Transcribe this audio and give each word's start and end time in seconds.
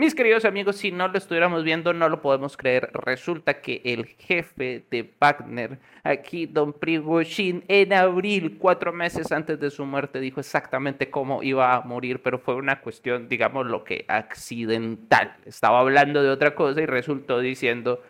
Mis 0.00 0.14
queridos 0.14 0.46
amigos, 0.46 0.76
si 0.76 0.92
no 0.92 1.08
lo 1.08 1.18
estuviéramos 1.18 1.62
viendo, 1.62 1.92
no 1.92 2.08
lo 2.08 2.22
podemos 2.22 2.56
creer. 2.56 2.88
Resulta 2.94 3.60
que 3.60 3.82
el 3.84 4.06
jefe 4.06 4.82
de 4.90 5.12
Wagner, 5.20 5.78
aquí, 6.04 6.46
don 6.46 6.72
Prigozhin, 6.72 7.64
en 7.68 7.92
abril, 7.92 8.56
cuatro 8.58 8.94
meses 8.94 9.30
antes 9.30 9.60
de 9.60 9.68
su 9.68 9.84
muerte, 9.84 10.18
dijo 10.18 10.40
exactamente 10.40 11.10
cómo 11.10 11.42
iba 11.42 11.74
a 11.74 11.82
morir, 11.82 12.22
pero 12.22 12.38
fue 12.38 12.54
una 12.54 12.80
cuestión, 12.80 13.28
digamos, 13.28 13.66
lo 13.66 13.84
que 13.84 14.06
accidental. 14.08 15.36
Estaba 15.44 15.80
hablando 15.80 16.22
de 16.22 16.30
otra 16.30 16.54
cosa 16.54 16.80
y 16.80 16.86
resultó 16.86 17.38
diciendo 17.40 18.02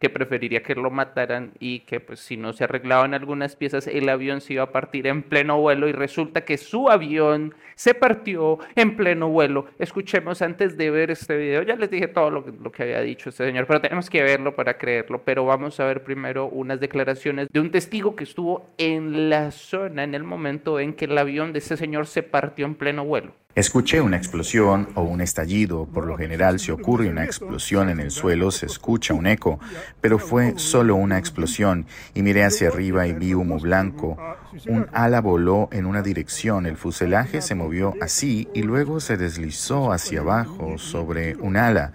que 0.00 0.10
preferiría 0.10 0.62
que 0.62 0.74
lo 0.74 0.90
mataran 0.90 1.52
y 1.60 1.80
que 1.80 2.00
pues 2.00 2.20
si 2.20 2.36
no 2.36 2.52
se 2.52 2.64
arreglaban 2.64 3.12
algunas 3.12 3.54
piezas 3.54 3.86
el 3.86 4.08
avión 4.08 4.40
se 4.40 4.54
iba 4.54 4.62
a 4.64 4.72
partir 4.72 5.06
en 5.06 5.22
pleno 5.22 5.60
vuelo 5.60 5.88
y 5.88 5.92
resulta 5.92 6.44
que 6.44 6.56
su 6.56 6.88
avión 6.88 7.54
se 7.74 7.94
partió 7.94 8.58
en 8.74 8.96
pleno 8.96 9.28
vuelo. 9.28 9.66
Escuchemos 9.78 10.42
antes 10.42 10.76
de 10.76 10.90
ver 10.90 11.10
este 11.10 11.36
video, 11.36 11.62
ya 11.62 11.76
les 11.76 11.90
dije 11.90 12.08
todo 12.08 12.30
lo 12.30 12.44
que, 12.44 12.52
lo 12.52 12.72
que 12.72 12.82
había 12.82 13.00
dicho 13.00 13.28
este 13.28 13.46
señor, 13.46 13.66
pero 13.66 13.80
tenemos 13.80 14.10
que 14.10 14.22
verlo 14.22 14.56
para 14.56 14.78
creerlo, 14.78 15.22
pero 15.22 15.44
vamos 15.44 15.78
a 15.80 15.84
ver 15.84 16.02
primero 16.02 16.46
unas 16.46 16.80
declaraciones 16.80 17.48
de 17.50 17.60
un 17.60 17.70
testigo 17.70 18.16
que 18.16 18.24
estuvo 18.24 18.70
en 18.78 19.28
la 19.28 19.50
zona 19.50 20.04
en 20.04 20.14
el 20.14 20.24
momento 20.24 20.80
en 20.80 20.94
que 20.94 21.04
el 21.04 21.16
avión 21.18 21.52
de 21.52 21.58
ese 21.58 21.76
señor 21.76 22.06
se 22.06 22.22
partió 22.22 22.64
en 22.66 22.74
pleno 22.74 23.04
vuelo. 23.04 23.32
Escuché 23.56 24.00
una 24.00 24.16
explosión 24.16 24.88
o 24.94 25.02
un 25.02 25.20
estallido. 25.20 25.86
Por 25.86 26.06
lo 26.06 26.16
general, 26.16 26.60
si 26.60 26.70
ocurre 26.70 27.10
una 27.10 27.24
explosión 27.24 27.88
en 27.88 27.98
el 27.98 28.12
suelo, 28.12 28.52
se 28.52 28.66
escucha 28.66 29.12
un 29.12 29.26
eco, 29.26 29.58
pero 30.00 30.20
fue 30.20 30.54
solo 30.56 30.94
una 30.94 31.18
explosión 31.18 31.84
y 32.14 32.22
miré 32.22 32.44
hacia 32.44 32.68
arriba 32.68 33.08
y 33.08 33.12
vi 33.12 33.34
humo 33.34 33.58
blanco. 33.58 34.16
Un 34.68 34.86
ala 34.92 35.20
voló 35.20 35.68
en 35.72 35.86
una 35.86 36.00
dirección, 36.00 36.64
el 36.64 36.76
fuselaje 36.76 37.42
se 37.42 37.56
movió 37.56 37.94
así 38.00 38.48
y 38.54 38.62
luego 38.62 39.00
se 39.00 39.16
deslizó 39.16 39.92
hacia 39.92 40.20
abajo 40.20 40.78
sobre 40.78 41.34
un 41.36 41.56
ala. 41.56 41.92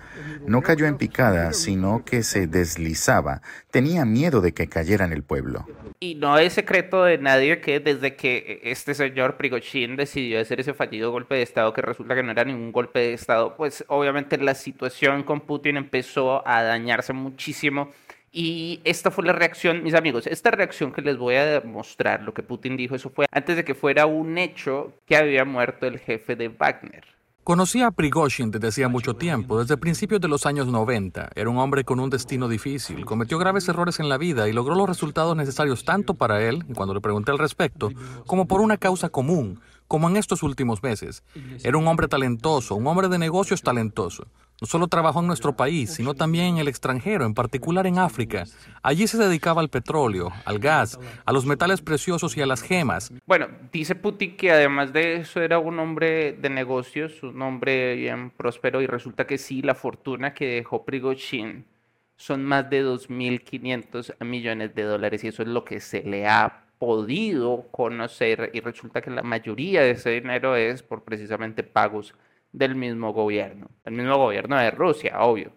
No 0.47 0.61
cayó 0.61 0.85
en 0.85 0.97
picada, 0.97 1.53
sino 1.53 2.05
que 2.05 2.21
se 2.23 2.47
deslizaba. 2.47 3.41
Tenía 3.71 4.05
miedo 4.05 4.41
de 4.41 4.53
que 4.53 4.67
cayera 4.67 5.05
en 5.05 5.13
el 5.13 5.23
pueblo. 5.23 5.65
Y 5.99 6.15
no 6.15 6.37
es 6.37 6.53
secreto 6.53 7.03
de 7.03 7.17
nadie 7.17 7.61
que 7.61 7.79
desde 7.79 8.15
que 8.15 8.61
este 8.63 8.93
señor 8.93 9.37
Prigozhin 9.37 9.95
decidió 9.95 10.39
hacer 10.39 10.59
ese 10.59 10.73
fallido 10.73 11.11
golpe 11.11 11.35
de 11.35 11.41
Estado, 11.41 11.73
que 11.73 11.81
resulta 11.81 12.15
que 12.15 12.23
no 12.23 12.31
era 12.31 12.43
ningún 12.43 12.71
golpe 12.71 12.99
de 12.99 13.13
Estado, 13.13 13.55
pues 13.55 13.83
obviamente 13.87 14.37
la 14.37 14.53
situación 14.53 15.23
con 15.23 15.41
Putin 15.41 15.77
empezó 15.77 16.47
a 16.47 16.61
dañarse 16.61 17.13
muchísimo. 17.13 17.89
Y 18.31 18.81
esta 18.83 19.11
fue 19.11 19.23
la 19.23 19.31
reacción, 19.31 19.81
mis 19.81 19.93
amigos, 19.93 20.27
esta 20.27 20.51
reacción 20.51 20.91
que 20.91 21.01
les 21.01 21.17
voy 21.17 21.35
a 21.35 21.61
mostrar, 21.65 22.21
lo 22.21 22.33
que 22.33 22.43
Putin 22.43 22.75
dijo, 22.75 22.93
eso 22.93 23.09
fue 23.09 23.25
antes 23.31 23.55
de 23.55 23.63
que 23.63 23.73
fuera 23.73 24.05
un 24.05 24.37
hecho 24.37 24.93
que 25.05 25.15
había 25.15 25.45
muerto 25.45 25.87
el 25.87 25.99
jefe 25.99 26.35
de 26.35 26.49
Wagner. 26.49 27.14
Conocía 27.45 27.85
a 27.85 27.91
Prigozhin 27.91 28.49
desde 28.49 28.69
hacía 28.69 28.89
mucho 28.89 29.13
tiempo, 29.13 29.59
desde 29.59 29.77
principios 29.77 30.19
de 30.19 30.27
los 30.27 30.47
años 30.47 30.65
90. 30.65 31.29
Era 31.35 31.47
un 31.47 31.59
hombre 31.59 31.83
con 31.83 31.99
un 31.99 32.09
destino 32.09 32.47
difícil, 32.47 33.05
cometió 33.05 33.37
graves 33.37 33.69
errores 33.69 33.99
en 33.99 34.09
la 34.09 34.17
vida 34.17 34.49
y 34.49 34.51
logró 34.51 34.73
los 34.73 34.89
resultados 34.89 35.37
necesarios 35.37 35.85
tanto 35.85 36.15
para 36.15 36.41
él, 36.41 36.65
cuando 36.73 36.95
le 36.95 37.01
pregunté 37.01 37.29
al 37.29 37.37
respecto, 37.37 37.91
como 38.25 38.47
por 38.47 38.61
una 38.61 38.77
causa 38.77 39.09
común, 39.09 39.59
como 39.87 40.09
en 40.09 40.17
estos 40.17 40.43
últimos 40.43 40.83
meses. 40.83 41.23
Era 41.63 41.77
un 41.77 41.87
hombre 41.87 42.07
talentoso, 42.07 42.75
un 42.75 42.87
hombre 42.87 43.07
de 43.07 43.17
negocios 43.17 43.61
talentoso. 43.61 44.27
No 44.61 44.67
solo 44.67 44.87
trabajó 44.87 45.19
en 45.19 45.27
nuestro 45.27 45.57
país, 45.57 45.95
sino 45.95 46.13
también 46.13 46.45
en 46.45 46.57
el 46.59 46.69
extranjero, 46.69 47.25
en 47.25 47.33
particular 47.33 47.87
en 47.87 47.99
África. 47.99 48.45
Allí 48.83 49.05
se 49.05 49.17
dedicaba 49.17 49.59
al 49.59 49.69
petróleo, 49.69 50.31
al 50.45 50.59
gas, 50.59 50.97
a 51.25 51.33
los 51.33 51.45
metales 51.45 51.81
preciosos 51.81 52.37
y 52.37 52.41
a 52.41 52.45
las 52.45 52.61
gemas. 52.61 53.11
Bueno, 53.25 53.47
dice 53.73 53.95
Putin 53.95 54.37
que 54.37 54.51
además 54.51 54.93
de 54.93 55.17
eso 55.17 55.41
era 55.41 55.59
un 55.59 55.77
hombre 55.79 56.31
de 56.33 56.49
negocios, 56.49 57.21
un 57.21 57.41
hombre 57.41 57.95
bien 57.95 58.29
próspero 58.29 58.81
y 58.81 58.87
resulta 58.87 59.27
que 59.27 59.37
sí, 59.37 59.61
la 59.61 59.75
fortuna 59.75 60.33
que 60.33 60.47
dejó 60.47 60.85
Prigozhin 60.85 61.65
son 62.15 62.45
más 62.45 62.69
de 62.69 62.85
2.500 62.85 64.23
millones 64.23 64.73
de 64.73 64.83
dólares 64.83 65.21
y 65.25 65.27
eso 65.27 65.41
es 65.41 65.49
lo 65.49 65.65
que 65.65 65.81
se 65.81 66.01
le 66.03 66.27
ha 66.27 66.64
podido 66.77 67.67
conocer 67.71 68.51
y 68.53 68.59
resulta 68.59 69.01
que 69.01 69.09
la 69.09 69.23
mayoría 69.23 69.81
de 69.81 69.91
ese 69.91 70.11
dinero 70.11 70.55
es 70.55 70.83
por 70.83 71.03
precisamente 71.03 71.63
pagos 71.63 72.13
del 72.51 72.75
mismo 72.75 73.13
gobierno, 73.13 73.69
el 73.83 73.93
mismo 73.93 74.17
gobierno 74.17 74.57
de 74.57 74.71
Rusia, 74.71 75.19
obvio. 75.19 75.51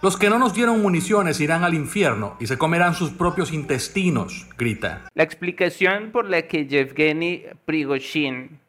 Los 0.00 0.16
que 0.16 0.30
no 0.30 0.38
nos 0.38 0.54
dieron 0.54 0.80
municiones 0.80 1.40
irán 1.40 1.64
al 1.64 1.74
infierno 1.74 2.36
y 2.38 2.46
se 2.46 2.56
comerán 2.56 2.94
sus 2.94 3.10
propios 3.10 3.52
intestinos, 3.52 4.48
grita. 4.56 5.08
La 5.14 5.24
explicación 5.24 6.12
por 6.12 6.28
la 6.28 6.42
que 6.42 6.66
Yevgeny 6.66 7.46
Prigozhin 7.64 8.60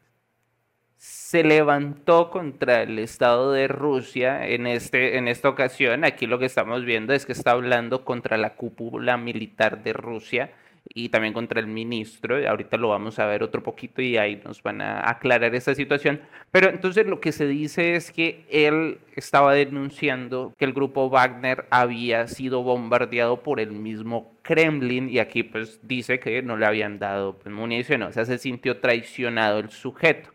se 1.00 1.44
levantó 1.44 2.30
contra 2.30 2.82
el 2.82 2.98
Estado 2.98 3.52
de 3.52 3.68
Rusia 3.68 4.46
en, 4.46 4.66
este, 4.66 5.16
en 5.16 5.28
esta 5.28 5.48
ocasión, 5.48 6.04
aquí 6.04 6.26
lo 6.26 6.38
que 6.38 6.44
estamos 6.44 6.84
viendo 6.84 7.14
es 7.14 7.24
que 7.24 7.32
está 7.32 7.52
hablando 7.52 8.04
contra 8.04 8.36
la 8.36 8.54
cúpula 8.54 9.16
militar 9.16 9.82
de 9.82 9.94
Rusia, 9.94 10.50
y 10.92 11.08
también 11.08 11.32
contra 11.32 11.60
el 11.60 11.66
ministro. 11.66 12.36
Ahorita 12.48 12.76
lo 12.76 12.88
vamos 12.88 13.18
a 13.18 13.26
ver 13.26 13.42
otro 13.42 13.62
poquito 13.62 14.02
y 14.02 14.16
ahí 14.16 14.40
nos 14.44 14.62
van 14.62 14.80
a 14.80 15.08
aclarar 15.08 15.54
esta 15.54 15.74
situación. 15.74 16.20
Pero 16.50 16.68
entonces 16.68 17.06
lo 17.06 17.20
que 17.20 17.32
se 17.32 17.46
dice 17.46 17.94
es 17.94 18.10
que 18.10 18.44
él 18.50 18.98
estaba 19.14 19.54
denunciando 19.54 20.54
que 20.58 20.64
el 20.64 20.72
grupo 20.72 21.08
Wagner 21.08 21.66
había 21.70 22.26
sido 22.26 22.62
bombardeado 22.62 23.42
por 23.42 23.60
el 23.60 23.72
mismo 23.72 24.34
Kremlin 24.42 25.08
y 25.08 25.18
aquí 25.18 25.44
pues 25.44 25.80
dice 25.82 26.18
que 26.18 26.42
no 26.42 26.56
le 26.56 26.66
habían 26.66 26.98
dado 26.98 27.38
pues, 27.38 27.54
munición, 27.54 28.02
o 28.02 28.12
sea, 28.12 28.24
se 28.24 28.38
sintió 28.38 28.80
traicionado 28.80 29.60
el 29.60 29.70
sujeto. 29.70 30.30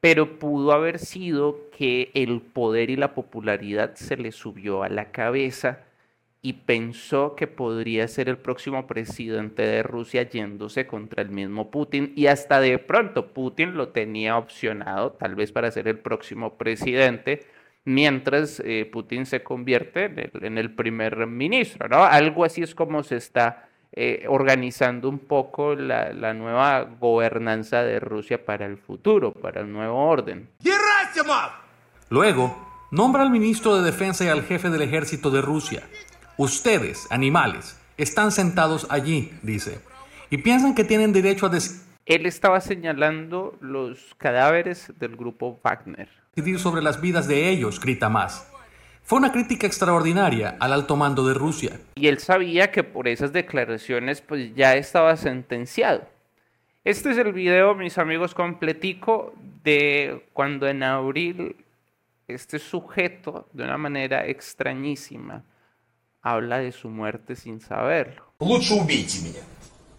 Pero 0.00 0.38
pudo 0.38 0.72
haber 0.72 0.98
sido 0.98 1.70
que 1.76 2.10
el 2.14 2.40
poder 2.40 2.90
y 2.90 2.96
la 2.96 3.14
popularidad 3.14 3.94
se 3.96 4.16
le 4.16 4.32
subió 4.32 4.82
a 4.82 4.88
la 4.88 5.12
cabeza 5.12 5.80
y 6.42 6.54
pensó 6.54 7.36
que 7.36 7.46
podría 7.46 8.08
ser 8.08 8.28
el 8.30 8.38
próximo 8.38 8.86
presidente 8.86 9.62
de 9.62 9.82
Rusia 9.82 10.22
yéndose 10.22 10.86
contra 10.86 11.22
el 11.22 11.30
mismo 11.30 11.70
Putin 11.70 12.14
y 12.16 12.26
hasta 12.28 12.60
de 12.60 12.78
pronto 12.78 13.34
Putin 13.34 13.76
lo 13.76 13.90
tenía 13.90 14.38
opcionado 14.38 15.12
tal 15.12 15.34
vez 15.34 15.52
para 15.52 15.70
ser 15.70 15.86
el 15.86 15.98
próximo 15.98 16.56
presidente 16.56 17.46
mientras 17.84 18.60
eh, 18.60 18.88
Putin 18.90 19.26
se 19.26 19.42
convierte 19.42 20.30
en 20.40 20.58
el, 20.58 20.74
primer 20.74 21.26
ministro, 21.26 21.88
¿no? 21.88 22.04
Algo 22.04 22.44
así 22.44 22.62
es 22.62 22.74
como 22.74 23.02
se 23.02 23.16
está 23.16 23.69
eh, 23.92 24.24
organizando 24.28 25.08
un 25.08 25.18
poco 25.18 25.74
la, 25.74 26.12
la 26.12 26.34
nueva 26.34 26.82
gobernanza 26.82 27.82
de 27.82 28.00
Rusia 28.00 28.44
para 28.44 28.66
el 28.66 28.78
futuro, 28.78 29.32
para 29.32 29.60
el 29.60 29.72
nuevo 29.72 29.96
orden. 29.96 30.48
Luego, 32.08 32.86
nombra 32.90 33.22
al 33.22 33.30
ministro 33.30 33.76
de 33.76 33.82
Defensa 33.82 34.24
y 34.24 34.28
al 34.28 34.42
jefe 34.44 34.70
del 34.70 34.82
ejército 34.82 35.30
de 35.30 35.40
Rusia, 35.40 35.82
Ustedes, 36.40 37.06
animales, 37.10 37.78
están 37.98 38.32
sentados 38.32 38.86
allí, 38.88 39.30
dice, 39.42 39.82
y 40.30 40.38
piensan 40.38 40.74
que 40.74 40.84
tienen 40.84 41.12
derecho 41.12 41.44
a 41.44 41.50
Él 42.06 42.24
estaba 42.24 42.62
señalando 42.62 43.58
los 43.60 44.14
cadáveres 44.16 44.90
del 44.98 45.16
grupo 45.16 45.60
Wagner. 45.62 46.08
Decidir 46.34 46.58
sobre 46.58 46.80
las 46.80 47.02
vidas 47.02 47.28
de 47.28 47.50
ellos, 47.50 47.78
grita 47.78 48.08
más. 48.08 48.50
Fue 49.09 49.19
una 49.19 49.31
crítica 49.31 49.67
extraordinaria 49.67 50.57
al 50.59 50.73
alto 50.73 50.95
mando 50.95 51.27
de 51.27 51.35
Rusia. 51.35 51.79
Y 51.95 52.07
él 52.07 52.19
sabía 52.19 52.71
que 52.71 52.83
por 52.83 53.07
esas 53.07 53.31
declaraciones 53.31 54.21
pues 54.21 54.55
ya 54.55 54.75
estaba 54.75 55.15
sentenciado. 55.15 56.07
Este 56.83 57.11
es 57.11 57.17
el 57.17 57.31
video, 57.33 57.75
mis 57.75 57.97
amigos, 57.97 58.33
completico 58.33 59.33
de 59.63 60.25
cuando 60.33 60.67
en 60.67 60.83
abril 60.83 61.55
este 62.27 62.59
sujeto, 62.59 63.47
de 63.53 63.63
una 63.63 63.77
manera 63.77 64.25
extrañísima, 64.25 65.43
habla 66.21 66.59
de 66.59 66.71
su 66.71 66.89
muerte 66.89 67.35
sin 67.35 67.59
saberlo. 67.61 68.23
Лучше 68.39 68.73
убейте 68.73 69.19
меня. 69.19 69.41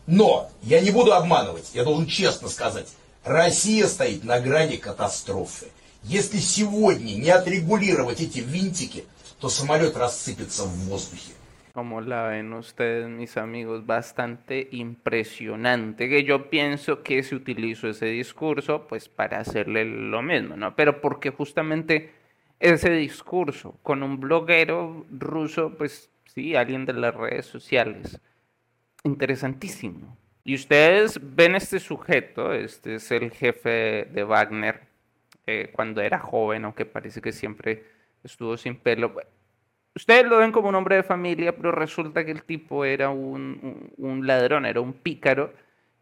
Но 0.06 0.48
я 0.62 0.80
не 0.80 0.90
буду 0.90 1.12
обманывать, 1.12 1.70
я 1.74 1.84
должен 1.84 2.06
честно 2.06 2.48
сказать. 2.48 2.94
Россия 3.24 3.86
стоит 3.86 4.24
на 4.24 4.38
грани 4.40 4.76
катастрофы. 4.76 5.66
Если 6.04 6.38
сегодня 6.38 7.14
не 7.14 7.30
отрегулировать 7.30 8.20
эти 8.20 8.40
винтики, 8.40 9.04
то 9.40 9.48
самолет 9.48 9.96
рассыпется 9.96 10.64
в 10.64 10.88
воздухе. 10.88 11.32
Como 11.74 12.00
la 12.00 12.28
ven 12.28 12.54
ustedes, 12.54 13.06
mis 13.06 13.36
amigos, 13.36 13.84
bastante 13.84 14.66
impresionante. 14.70 16.08
Que 16.08 16.24
yo 16.24 16.48
pienso 16.48 17.02
que 17.02 17.22
se 17.22 17.34
utilizó 17.34 17.88
ese 17.88 18.06
discurso, 18.06 18.86
pues, 18.88 19.10
para 19.10 19.40
hacerle 19.40 19.84
lo 19.84 20.22
mismo, 20.22 20.56
¿no? 20.56 20.74
Pero 20.74 21.02
porque 21.02 21.30
justamente 21.30 22.14
ese 22.60 22.90
discurso 22.92 23.78
con 23.82 24.02
un 24.02 24.18
bloguero 24.20 25.04
ruso, 25.10 25.74
pues 25.76 26.08
sí, 26.34 26.56
alguien 26.56 26.86
de 26.86 26.94
las 26.94 27.14
redes 27.14 27.46
sociales. 27.46 28.20
Interesantísimo. 29.04 30.16
Y 30.44 30.54
ustedes 30.54 31.18
ven 31.20 31.56
este 31.56 31.80
sujeto, 31.80 32.54
este 32.54 32.94
es 32.94 33.10
el 33.10 33.30
jefe 33.30 34.08
de 34.10 34.24
Wagner, 34.24 34.80
eh, 35.47 35.71
cuando 35.73 36.01
era 36.01 36.19
joven, 36.19 36.65
aunque 36.65 36.85
parece 36.85 37.21
que 37.21 37.31
siempre 37.31 37.83
estuvo 38.23 38.57
sin 38.57 38.75
pelo. 38.77 39.13
Ustedes 39.95 40.25
lo 40.25 40.37
ven 40.37 40.51
como 40.51 40.69
un 40.69 40.75
hombre 40.75 40.97
de 40.97 41.03
familia, 41.03 41.55
pero 41.55 41.71
resulta 41.71 42.23
que 42.23 42.31
el 42.31 42.43
tipo 42.43 42.85
era 42.85 43.09
un, 43.09 43.91
un 43.97 44.27
ladrón, 44.27 44.65
era 44.65 44.79
un 44.81 44.93
pícaro 44.93 45.53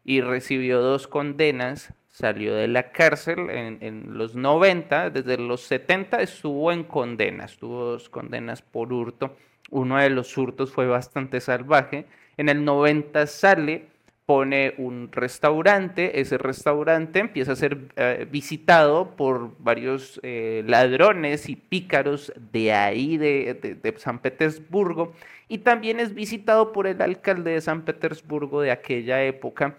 y 0.04 0.20
recibió 0.20 0.80
dos 0.80 1.08
condenas. 1.08 1.94
Salió 2.08 2.54
de 2.54 2.68
la 2.68 2.90
cárcel 2.92 3.50
en, 3.50 3.78
en 3.80 4.18
los 4.18 4.34
90, 4.34 5.10
desde 5.10 5.38
los 5.38 5.62
70 5.62 6.20
estuvo 6.22 6.72
en 6.72 6.84
condenas, 6.84 7.56
tuvo 7.56 7.84
dos 7.92 8.08
condenas 8.08 8.62
por 8.62 8.92
hurto. 8.92 9.36
Uno 9.70 9.96
de 9.98 10.10
los 10.10 10.36
hurtos 10.36 10.72
fue 10.72 10.86
bastante 10.86 11.40
salvaje. 11.40 12.06
En 12.36 12.48
el 12.48 12.64
90 12.64 13.26
sale, 13.26 13.89
pone 14.30 14.74
un 14.78 15.10
restaurante, 15.10 16.20
ese 16.20 16.38
restaurante 16.38 17.18
empieza 17.18 17.50
a 17.50 17.56
ser 17.56 17.78
eh, 17.96 18.28
visitado 18.30 19.16
por 19.16 19.56
varios 19.58 20.20
eh, 20.22 20.62
ladrones 20.68 21.48
y 21.48 21.56
pícaros 21.56 22.32
de 22.52 22.72
ahí, 22.72 23.16
de, 23.18 23.54
de- 23.82 23.98
San 23.98 24.20
Petersburgo, 24.20 25.14
y 25.48 25.58
también 25.58 25.98
es 25.98 26.14
visitado 26.14 26.70
por 26.70 26.86
el 26.86 27.02
alcalde 27.02 27.50
de 27.50 27.60
San 27.60 27.82
Petersburgo 27.82 28.62
de 28.62 28.70
aquella 28.70 29.20
época, 29.24 29.78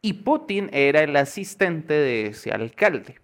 y 0.00 0.14
Putin 0.14 0.70
era 0.72 1.02
el 1.02 1.14
asistente 1.14 1.92
de 1.92 2.28
ese 2.28 2.52
alcalde. 2.52 3.16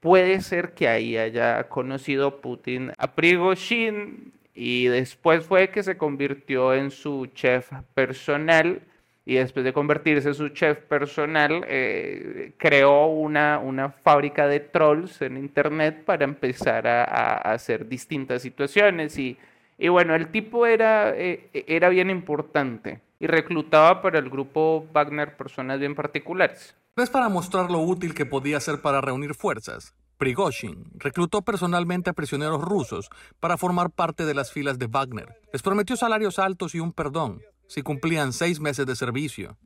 Puede 0.00 0.40
ser 0.40 0.72
que 0.72 0.88
ahí 0.88 1.18
haya 1.18 1.68
conocido 1.68 2.40
Putin 2.40 2.92
a 2.96 3.14
Prigozhin 3.14 4.32
y 4.54 4.86
después 4.86 5.44
fue 5.44 5.68
que 5.68 5.82
se 5.82 5.98
convirtió 5.98 6.72
en 6.72 6.90
su 6.90 7.26
chef 7.34 7.70
personal 7.92 8.80
y 9.26 9.36
después 9.36 9.64
de 9.64 9.72
convertirse 9.72 10.28
en 10.28 10.34
su 10.34 10.48
chef 10.50 10.78
personal 10.80 11.64
eh, 11.66 12.52
creó 12.58 13.06
una, 13.06 13.58
una 13.58 13.88
fábrica 13.90 14.46
de 14.46 14.60
trolls 14.60 15.22
en 15.22 15.38
internet 15.38 16.04
para 16.04 16.24
empezar 16.24 16.86
a, 16.86 17.04
a- 17.04 17.52
hacer 17.52 17.88
distintas 17.88 18.42
situaciones 18.42 19.18
y, 19.18 19.38
y 19.78 19.88
bueno, 19.88 20.14
el 20.14 20.28
tipo 20.28 20.66
era, 20.66 21.14
eh, 21.16 21.48
era 21.66 21.88
bien 21.88 22.10
importante 22.10 23.00
y 23.18 23.26
reclutaba 23.26 24.02
para 24.02 24.18
el 24.18 24.28
grupo 24.28 24.86
Wagner 24.92 25.36
personas 25.36 25.80
bien 25.80 25.94
particulares. 25.94 26.76
Es 26.96 27.08
para 27.10 27.28
mostrar 27.28 27.70
lo 27.70 27.78
útil 27.80 28.14
que 28.14 28.26
podía 28.26 28.60
ser 28.60 28.80
para 28.82 29.00
reunir 29.00 29.34
fuerzas. 29.34 29.94
Prigozhin 30.18 30.84
reclutó 30.94 31.42
personalmente 31.42 32.08
a 32.10 32.12
prisioneros 32.12 32.60
rusos 32.62 33.10
para 33.40 33.56
formar 33.56 33.90
parte 33.90 34.24
de 34.26 34.34
las 34.34 34.52
filas 34.52 34.78
de 34.78 34.86
Wagner. 34.86 35.40
Les 35.52 35.62
prometió 35.62 35.96
salarios 35.96 36.38
altos 36.38 36.74
y 36.74 36.80
un 36.80 36.92
perdón 36.92 37.40
si 37.74 37.82
cumplían 37.82 38.32
seis 38.32 38.60
meses 38.60 38.86
de 38.86 38.94
servicio. 38.94 39.56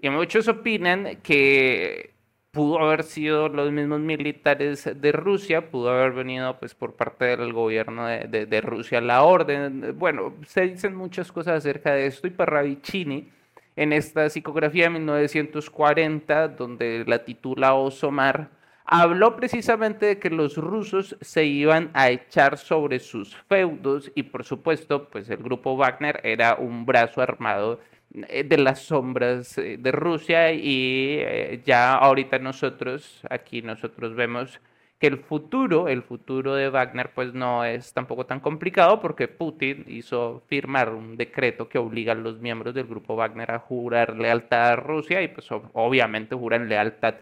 Y 0.00 0.08
muchos 0.08 0.48
opinan 0.48 1.18
que 1.22 2.14
pudo 2.52 2.78
haber 2.78 3.02
sido 3.02 3.48
los 3.50 3.70
mismos 3.70 4.00
militares 4.00 4.88
de 4.98 5.12
Rusia, 5.12 5.70
pudo 5.70 5.90
haber 5.90 6.12
venido 6.12 6.58
pues 6.58 6.74
por 6.74 6.94
parte 6.94 7.36
del 7.36 7.52
gobierno 7.52 8.06
de, 8.06 8.46
de- 8.46 8.60
Rusia 8.62 9.02
la 9.02 9.24
orden. 9.24 9.94
Bueno, 9.98 10.32
se 10.46 10.62
dicen 10.62 10.94
muchas 10.94 11.30
cosas 11.30 11.58
acerca 11.58 11.92
de 11.92 12.06
esto 12.06 12.26
y 12.26 12.30
Parravicini 12.30 13.28
en 13.76 13.92
esta 13.92 14.30
psicografía 14.30 14.84
de 14.84 14.90
1940, 14.90 16.48
donde 16.48 17.04
la 17.06 17.24
titula 17.24 17.74
Osomar, 17.74 18.48
habló 18.84 19.36
precisamente 19.36 20.06
de 20.06 20.18
que 20.18 20.30
los 20.30 20.56
rusos 20.56 21.16
se 21.20 21.44
iban 21.46 21.90
a 21.94 22.10
echar 22.10 22.58
sobre 22.58 22.98
sus 23.00 23.34
feudos 23.48 24.12
y 24.14 24.24
por 24.24 24.44
supuesto 24.44 25.08
pues 25.08 25.30
el 25.30 25.38
grupo 25.38 25.76
Wagner 25.76 26.20
era 26.24 26.54
un 26.56 26.84
brazo 26.86 27.22
armado 27.22 27.80
eh, 28.28 28.44
de 28.44 28.58
las 28.58 28.80
sombras 28.82 29.56
eh, 29.58 29.76
de 29.78 29.92
Rusia 29.92 30.52
y 30.52 31.16
eh, 31.20 31.62
ya 31.64 31.94
ahorita 31.94 32.38
nosotros, 32.38 33.22
aquí 33.30 33.62
nosotros 33.62 34.14
vemos 34.14 34.60
que 34.98 35.06
el 35.08 35.18
futuro, 35.18 35.88
el 35.88 36.02
futuro 36.02 36.54
de 36.54 36.68
Wagner 36.70 37.10
pues 37.14 37.34
no 37.34 37.64
es 37.64 37.92
tampoco 37.92 38.26
tan 38.26 38.40
complicado 38.40 39.00
porque 39.00 39.28
Putin 39.28 39.84
hizo 39.88 40.42
firmar 40.48 40.90
un 40.94 41.16
decreto 41.16 41.68
que 41.68 41.78
obliga 41.78 42.12
a 42.12 42.14
los 42.16 42.38
miembros 42.40 42.74
del 42.74 42.86
grupo 42.86 43.16
Wagner 43.16 43.50
a 43.50 43.58
jurar 43.58 44.16
lealtad 44.16 44.72
a 44.72 44.76
Rusia 44.76 45.22
y 45.22 45.28
pues 45.28 45.50
ob- 45.50 45.70
obviamente 45.72 46.34
juran 46.36 46.68
lealtad 46.68 47.14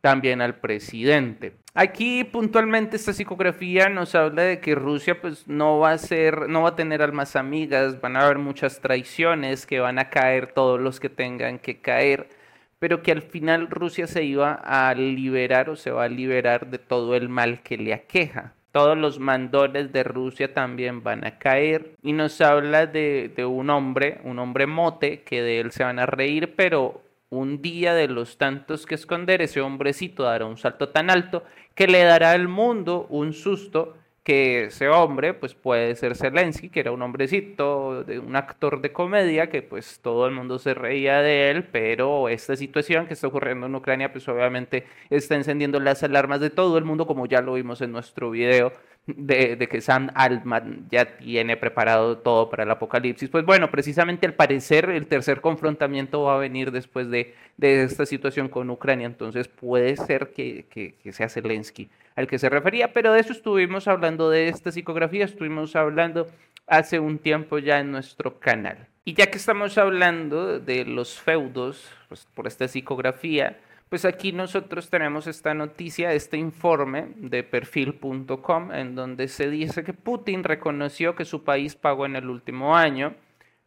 también 0.00 0.40
al 0.40 0.56
presidente. 0.56 1.54
Aquí 1.74 2.24
puntualmente 2.24 2.96
esta 2.96 3.12
psicografía 3.12 3.88
nos 3.88 4.14
habla 4.14 4.42
de 4.42 4.60
que 4.60 4.74
Rusia 4.74 5.20
pues 5.20 5.46
no 5.46 5.78
va 5.78 5.92
a 5.92 5.98
ser, 5.98 6.48
no 6.48 6.62
va 6.62 6.70
a 6.70 6.76
tener 6.76 7.02
almas 7.02 7.36
amigas, 7.36 8.00
van 8.00 8.16
a 8.16 8.24
haber 8.24 8.38
muchas 8.38 8.80
traiciones, 8.80 9.64
que 9.64 9.78
van 9.80 9.98
a 9.98 10.10
caer 10.10 10.52
todos 10.52 10.80
los 10.80 10.98
que 10.98 11.08
tengan 11.08 11.58
que 11.58 11.80
caer, 11.80 12.30
pero 12.78 13.02
que 13.02 13.12
al 13.12 13.22
final 13.22 13.68
Rusia 13.70 14.06
se 14.06 14.24
iba 14.24 14.54
a 14.54 14.92
liberar 14.94 15.70
o 15.70 15.76
se 15.76 15.90
va 15.90 16.04
a 16.04 16.08
liberar 16.08 16.68
de 16.68 16.78
todo 16.78 17.14
el 17.14 17.28
mal 17.28 17.62
que 17.62 17.76
le 17.76 17.94
aqueja. 17.94 18.54
Todos 18.72 18.98
los 18.98 19.18
mandones 19.18 19.92
de 19.92 20.04
Rusia 20.04 20.52
también 20.52 21.02
van 21.02 21.24
a 21.24 21.38
caer 21.38 21.92
y 22.02 22.12
nos 22.12 22.40
habla 22.40 22.86
de, 22.86 23.32
de 23.34 23.44
un 23.44 23.70
hombre, 23.70 24.20
un 24.24 24.38
hombre 24.38 24.66
mote, 24.66 25.22
que 25.22 25.42
de 25.42 25.60
él 25.60 25.70
se 25.70 25.84
van 25.84 25.98
a 25.98 26.06
reír, 26.06 26.54
pero 26.54 27.02
un 27.30 27.60
día 27.62 27.94
de 27.94 28.08
los 28.08 28.38
tantos 28.38 28.86
que 28.86 28.94
esconder, 28.94 29.42
ese 29.42 29.60
hombrecito 29.60 30.22
dará 30.22 30.46
un 30.46 30.56
salto 30.56 30.88
tan 30.88 31.10
alto 31.10 31.44
que 31.74 31.86
le 31.86 32.02
dará 32.02 32.32
al 32.32 32.48
mundo 32.48 33.06
un 33.10 33.32
susto 33.32 33.94
que 34.28 34.64
ese 34.64 34.88
hombre 34.88 35.32
pues 35.32 35.54
puede 35.54 35.94
ser 35.96 36.14
Zelensky, 36.14 36.68
que 36.68 36.80
era 36.80 36.92
un 36.92 37.00
hombrecito, 37.00 38.04
un 38.22 38.36
actor 38.36 38.82
de 38.82 38.92
comedia, 38.92 39.48
que 39.48 39.62
pues 39.62 40.00
todo 40.02 40.26
el 40.26 40.34
mundo 40.34 40.58
se 40.58 40.74
reía 40.74 41.22
de 41.22 41.50
él, 41.50 41.64
pero 41.64 42.28
esta 42.28 42.54
situación 42.54 43.06
que 43.06 43.14
está 43.14 43.26
ocurriendo 43.26 43.66
en 43.66 43.74
Ucrania 43.74 44.12
pues 44.12 44.28
obviamente 44.28 44.86
está 45.08 45.34
encendiendo 45.34 45.80
las 45.80 46.02
alarmas 46.02 46.40
de 46.40 46.50
todo 46.50 46.76
el 46.76 46.84
mundo, 46.84 47.06
como 47.06 47.24
ya 47.24 47.40
lo 47.40 47.54
vimos 47.54 47.80
en 47.80 47.90
nuestro 47.90 48.30
video 48.30 48.72
de, 49.16 49.68
que 49.68 49.80
Sam 49.80 50.10
Altman 50.14 50.86
ya 50.90 51.16
tiene 51.16 51.56
preparado 51.56 52.18
todo 52.18 52.50
para 52.50 52.64
el 52.64 52.70
apocalipsis. 52.70 53.28
Pues 53.28 53.44
bueno, 53.44 53.70
precisamente 53.70 54.26
al 54.26 54.34
parecer 54.34 54.90
el 54.90 55.06
tercer 55.06 55.40
confrontamiento 55.40 56.22
va 56.22 56.36
a 56.36 56.38
venir 56.38 56.70
después 56.70 57.10
de, 57.10 57.34
de 57.56 57.82
esta 57.82 58.06
situación 58.06 58.48
con 58.48 58.70
Ucrania, 58.70 59.06
entonces 59.06 59.48
puede 59.48 59.96
ser 59.96 60.32
que, 60.32 60.66
que, 60.70 60.94
que 61.02 61.12
sea 61.12 61.28
Zelensky 61.28 61.88
al 62.16 62.26
que 62.26 62.38
se 62.38 62.48
refería, 62.48 62.92
pero 62.92 63.12
de 63.12 63.20
eso 63.20 63.32
estuvimos 63.32 63.86
hablando, 63.86 64.28
de 64.28 64.48
esta 64.48 64.72
psicografía, 64.72 65.24
estuvimos 65.24 65.76
hablando 65.76 66.26
hace 66.66 66.98
un 66.98 67.18
tiempo 67.18 67.58
ya 67.58 67.78
en 67.78 67.92
nuestro 67.92 68.40
canal. 68.40 68.88
Y 69.04 69.14
ya 69.14 69.26
que 69.26 69.38
estamos 69.38 69.78
hablando 69.78 70.58
de 70.58 70.84
los 70.84 71.20
feudos, 71.20 71.88
pues, 72.08 72.26
por 72.34 72.48
esta 72.48 72.66
psicografía, 72.66 73.58
pues 73.88 74.04
aquí 74.04 74.32
nosotros 74.32 74.90
tenemos 74.90 75.26
esta 75.26 75.54
noticia, 75.54 76.12
este 76.12 76.36
informe 76.36 77.08
de 77.16 77.42
perfil.com, 77.42 78.72
en 78.72 78.94
donde 78.94 79.28
se 79.28 79.48
dice 79.50 79.84
que 79.84 79.92
Putin 79.94 80.44
reconoció 80.44 81.14
que 81.14 81.24
su 81.24 81.44
país 81.44 81.74
pagó 81.74 82.06
en 82.06 82.16
el 82.16 82.28
último 82.28 82.76
año 82.76 83.14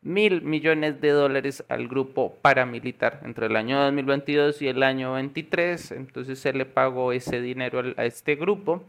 mil 0.03 0.41
millones 0.41 0.99
de 0.99 1.09
dólares 1.09 1.63
al 1.69 1.87
grupo 1.87 2.35
paramilitar 2.41 3.21
entre 3.23 3.45
el 3.45 3.55
año 3.55 3.79
2022 3.83 4.61
y 4.63 4.67
el 4.67 4.81
año 4.81 5.13
23. 5.13 5.91
Entonces 5.91 6.39
se 6.39 6.53
le 6.53 6.65
pagó 6.65 7.11
ese 7.13 7.39
dinero 7.39 7.83
a 7.97 8.05
este 8.05 8.35
grupo. 8.35 8.83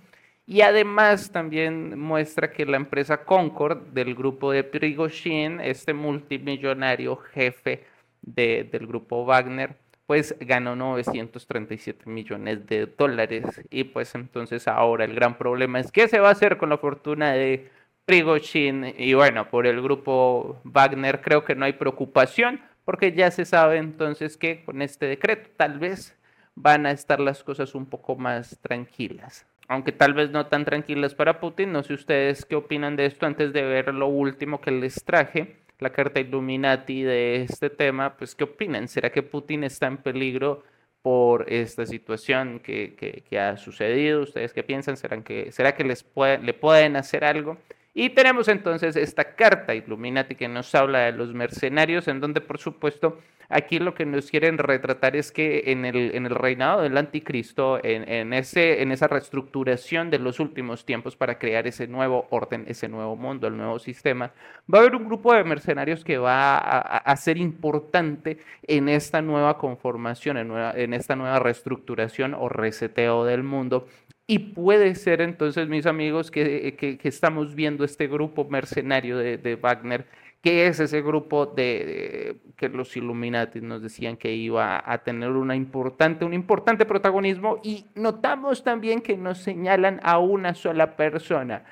Y 0.46 0.62
además 0.62 1.31
también 1.31 1.99
muestra 1.99 2.50
que 2.50 2.64
la 2.66 2.76
empresa 2.78 3.25
Concord 3.25 3.88
del 3.92 4.14
grupo 4.14 4.50
de 4.52 4.64
Prigozhin, 4.64 5.61
este 5.61 5.92
multimillonario 5.95 7.16
jefe 7.16 7.85
de- 8.23 8.64
del 8.73 8.87
grupo 8.87 9.25
Wagner, 9.25 9.76
pues 10.06 10.35
ganó 10.40 10.76
937 10.76 12.09
millones 12.09 12.66
de 12.66 12.87
dólares. 12.87 13.62
Y 13.71 13.85
pues 13.85 14.14
entonces 14.14 14.68
ahora 14.68 15.04
el 15.04 15.14
gran 15.14 15.38
problema 15.38 15.80
es 15.80 15.92
qué 15.92 16.09
se 16.09 16.21
va 16.21 16.28
a 16.28 16.32
hacer 16.32 16.59
con 16.59 16.71
la 16.71 16.78
fortuna 16.78 17.32
de 17.32 17.71
Prigozhin 18.04 18.94
y 18.99 19.14
bueno, 19.14 19.49
por 19.49 19.66
el 19.66 19.80
grupo 19.80 20.61
Wagner 20.64 21.21
creo 21.21 21.44
que 21.44 21.54
no 21.54 21.64
hay 21.64 21.75
preocupación 21.75 22.61
porque 22.85 23.12
ya 23.12 23.30
se 23.30 23.44
sabe 23.44 23.78
entonces 23.78 24.37
que 24.37 24.64
con 24.64 24.82
este 24.82 25.06
decreto 25.06 25.50
tal 25.56 25.78
vez 25.78 26.18
van 26.54 26.85
a 26.87 26.90
estar 26.90 27.21
las 27.21 27.44
cosas 27.44 27.75
un 27.75 27.87
poco 27.87 28.16
más 28.16 28.59
tranquilas. 28.61 29.47
Aunque 29.68 29.92
tal 29.92 30.14
vez 30.14 30.30
no 30.30 30.47
tan 30.47 30.64
tranquilas 30.64 31.14
para 31.14 31.40
Putin, 31.40 31.73
no 31.73 31.82
sé 31.82 31.94
ustedes 31.94 32.44
qué 32.44 32.56
opinan 32.56 32.97
de 32.97 33.06
esto 33.06 33.25
antes 33.25 33.52
de 33.52 33.62
ver 33.62 33.94
lo 33.94 34.09
último 34.09 34.61
que 34.61 34.73
les 34.73 35.04
traje, 35.04 35.62
la 35.82 35.90
carta 35.92 36.20
Illuminati 36.20 37.02
de 37.02 37.42
este 37.42 37.70
tema, 37.70 38.16
pues 38.16 38.34
qué 38.34 38.44
opinan, 38.44 38.88
¿será 38.88 39.10
que 39.10 39.22
Putin 39.22 39.64
está 39.64 39.86
en 39.88 39.98
peligro 39.98 40.62
por 41.02 41.52
esta 41.52 41.84
situación 41.86 42.60
que, 42.60 42.94
que- 42.96 43.22
que 43.28 43.38
ha 43.40 43.56
sucedido? 43.56 44.22
¿Ustedes 44.22 44.52
qué 44.52 44.62
piensan? 44.62 44.96
¿Serán 44.96 45.22
que, 45.24 45.52
¿Será 45.52 45.74
que 45.74 45.84
les 45.84 46.02
puede- 46.04 46.38
le 46.38 46.54
pueden 46.54 46.96
hacer 46.96 47.24
algo? 47.24 47.58
Y 47.94 48.11
tenemos 48.11 48.49
entonces 48.49 48.96
esta 48.96 49.34
carta 49.34 49.75
Illuminati 49.75 50.34
que 50.34 50.49
nos 50.49 50.75
habla 50.75 51.00
de 51.00 51.12
los 51.12 51.34
mercenarios, 51.34 52.08
en 52.08 52.20
donde 52.20 52.40
por 52.40 52.58
supuesto 52.58 53.18
aquí 53.50 53.78
lo 53.78 53.94
que 53.94 54.06
nos 54.06 54.30
quieren 54.30 54.56
retratar 54.56 55.14
es 55.14 55.30
que 55.30 55.64
en 55.66 55.84
el, 55.84 56.14
en 56.14 56.25
el 56.25 56.34
reinado 56.34 56.80
del 56.80 56.96
anticristo, 56.96 57.78
en, 57.84 58.08
en 58.08 58.32
ese, 58.32 58.80
en 58.80 58.92
esa 58.92 59.08
reestructuración 59.08 60.08
de 60.08 60.18
los 60.18 60.40
últimos 60.40 60.87
tiempos 60.87 61.16
para 61.16 61.38
crear 61.38 61.66
ese 61.66 61.87
nuevo 61.87 62.26
orden, 62.30 62.64
ese 62.66 62.88
nuevo 62.88 63.14
mundo, 63.14 63.46
el 63.46 63.58
nuevo 63.58 63.78
sistema, 63.78 64.32
va 64.72 64.78
a 64.78 64.80
haber 64.80 64.96
un 64.96 65.04
grupo 65.04 65.34
de 65.34 65.44
mercenarios 65.44 66.02
que 66.02 66.16
va 66.16 66.56
a, 66.56 67.16
ser 67.16 67.37
importante 67.37 68.38
en 68.62 68.88
esta 68.88 69.20
nueva 69.20 69.58
conformación, 69.58 70.38
en, 70.38 70.50
en 70.50 70.94
esta 70.94 71.14
nueva 71.14 71.38
reestructuración 71.38 72.32
o 72.32 72.49
reseteo 72.49 73.26
del 73.26 73.42
mundo. 73.42 73.87
Y 74.26 74.38
puede 74.38 74.95
ser 74.95 75.21
entonces, 75.21 75.69
mis 75.69 75.87
amigos, 75.87 76.31
que, 76.31 76.99
estamos 77.02 77.55
viendo 77.55 77.85
este 77.85 78.07
grupo 78.07 78.45
mercenario 78.45 79.19
de, 79.19 79.37
de 79.37 79.57
Wagner 79.57 80.07
que 80.43 80.67
es 80.67 80.81
ese 80.81 81.02
grupo 81.02 81.47
de, 81.47 82.41
que 82.57 82.69
los 82.69 82.97
Illuminati 82.97 83.61
nos 83.61 83.81
decían 83.81 84.17
que 84.17 84.35
iba 84.35 84.83
a 84.85 84.99
tener 84.99 85.31
una 85.31 85.55
importante, 85.55 86.25
un 86.25 86.35
importante 86.35 86.85
protagonismo 86.85 87.61
y 87.62 87.87
notamos 87.95 88.64
también 88.64 89.00
que 89.00 89.17
nos 89.17 89.38
señalan 89.38 90.00
a 90.02 90.19
una 90.19 90.55
sola 90.55 90.97
persona, 90.97 91.64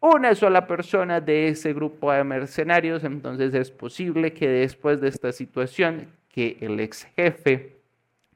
una 0.00 0.34
sola 0.34 0.66
persona 0.66 1.20
de 1.20 1.48
ese 1.48 1.74
grupo 1.74 2.12
de 2.12 2.24
mercenarios, 2.24 3.04
entonces 3.04 3.52
es 3.52 3.70
posible 3.70 4.32
que 4.32 4.48
después 4.48 5.02
de 5.02 5.08
esta 5.08 5.30
situación 5.30 6.08
que 6.30 6.56
el 6.62 6.80
ex 6.80 7.04
jefe 7.16 7.76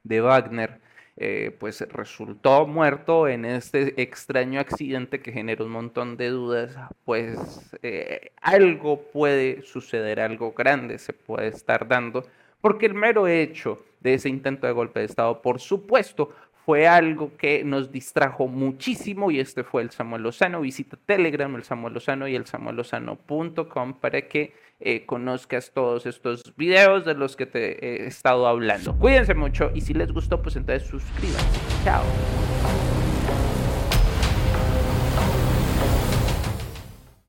de 0.04 0.20
Wagner 0.20 0.80
eh, 1.20 1.56
pues 1.58 1.80
resultó 1.80 2.64
muerto 2.68 3.26
en 3.26 3.44
este 3.44 4.00
extraño 4.00 4.60
accidente 4.60 5.20
que 5.20 5.32
genera 5.32 5.64
un 5.64 5.72
montón 5.72 6.16
de 6.16 6.28
dudas, 6.28 6.76
pues 7.04 7.36
eh, 7.82 8.30
algo 8.40 9.02
puede 9.02 9.62
suceder, 9.62 10.20
algo 10.20 10.52
grande 10.52 10.96
se 10.98 11.12
puede 11.12 11.48
estar 11.48 11.88
dando, 11.88 12.24
porque 12.60 12.86
el 12.86 12.94
mero 12.94 13.26
hecho 13.26 13.84
de 13.98 14.14
ese 14.14 14.28
intento 14.28 14.68
de 14.68 14.72
golpe 14.72 15.00
de 15.00 15.06
Estado, 15.06 15.42
por 15.42 15.58
supuesto, 15.58 16.32
fue 16.64 16.86
algo 16.86 17.36
que 17.36 17.64
nos 17.64 17.90
distrajo 17.90 18.46
muchísimo 18.46 19.32
y 19.32 19.40
este 19.40 19.64
fue 19.64 19.82
el 19.82 19.90
Samuel 19.90 20.22
Lozano. 20.22 20.60
Visita 20.60 20.98
Telegram, 21.04 21.56
el 21.56 21.64
Samuel 21.64 21.94
Lozano 21.94 22.28
y 22.28 22.36
el 22.36 22.44
samuellozano.com 22.44 23.94
para 23.94 24.20
que 24.28 24.52
eh, 24.80 25.06
conozcas 25.06 25.72
todos 25.72 26.06
estos 26.06 26.54
videos 26.56 27.04
de 27.04 27.14
los 27.14 27.36
que 27.36 27.46
te 27.46 28.04
he 28.04 28.06
estado 28.06 28.46
hablando. 28.46 28.96
Cuídense 28.96 29.34
mucho 29.34 29.70
y 29.74 29.80
si 29.80 29.94
les 29.94 30.12
gustó, 30.12 30.40
pues 30.42 30.56
entonces 30.56 30.88
suscríbanse. 30.88 31.60
Chao. 31.84 32.02